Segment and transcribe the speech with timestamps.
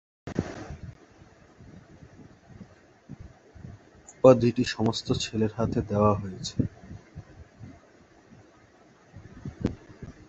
[4.13, 6.57] উপাধিটি সমস্ত ছেলের হাতে দেওয়া হয়েছে।